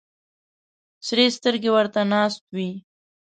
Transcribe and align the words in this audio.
سرې 1.07 1.25
سترګې 1.37 1.69
ورته 1.75 2.01
ناست 2.13 2.43
وي. 2.55 2.69